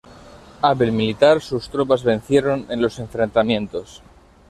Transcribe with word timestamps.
Hábil 0.67 0.91
militar, 0.93 1.41
sus 1.41 1.69
tropas 1.69 2.03
vencieron 2.03 2.65
en 2.71 2.81
los 2.81 2.97
enfrentamientos. 2.97 4.01